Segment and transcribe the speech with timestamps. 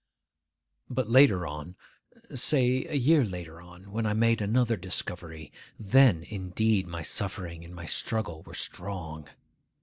[0.89, 7.63] But later on,—say, a year later on,—when I made another discovery, then indeed my suffering
[7.63, 9.29] and my struggle were strong.